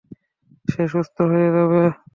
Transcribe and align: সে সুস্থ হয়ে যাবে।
সে 0.67 0.83
সুস্থ 0.91 1.17
হয়ে 1.31 1.49
যাবে। 1.55 1.81